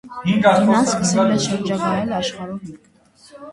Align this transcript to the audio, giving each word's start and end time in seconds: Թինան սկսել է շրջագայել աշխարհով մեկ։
Թինան 0.19 0.71
սկսել 0.93 1.35
է 1.35 1.37
շրջագայել 1.45 2.17
աշխարհով 2.23 2.67
մեկ։ 2.73 2.93